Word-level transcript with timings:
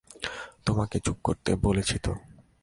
তোমাকে 0.65 0.97
চুপ 0.99 1.17
করতে 1.23 1.51
বলেছি 1.55 1.97
তো। 1.99 2.13